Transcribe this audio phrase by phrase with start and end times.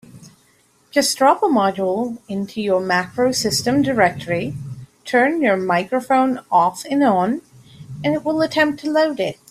[0.89, 4.55] Just drop a module into your MacroSystem directory,
[5.05, 7.43] turn your microphone off and on,
[8.03, 9.37] and it will attempt to load it.